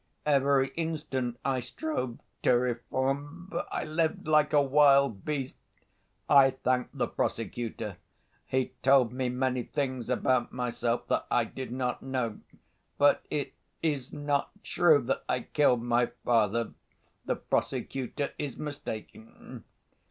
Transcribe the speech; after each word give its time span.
Every 0.25 0.69
instant 0.69 1.39
I 1.45 1.59
strove 1.59 2.17
to 2.41 2.53
reform, 2.53 3.49
but 3.51 3.67
I 3.71 3.83
lived 3.83 4.27
like 4.27 4.51
a 4.51 4.59
wild 4.59 5.23
beast. 5.25 5.55
I 6.27 6.49
thank 6.63 6.87
the 6.91 7.07
prosecutor, 7.07 7.97
he 8.47 8.73
told 8.81 9.13
me 9.13 9.29
many 9.29 9.61
things 9.61 10.09
about 10.09 10.51
myself 10.51 11.07
that 11.09 11.27
I 11.29 11.43
did 11.43 11.71
not 11.71 12.01
know; 12.01 12.39
but 12.97 13.23
it's 13.29 14.11
not 14.11 14.49
true 14.63 15.03
that 15.03 15.23
I 15.29 15.41
killed 15.41 15.83
my 15.83 16.07
father, 16.07 16.73
the 17.25 17.35
prosecutor 17.35 18.31
is 18.39 18.57
mistaken. 18.57 19.65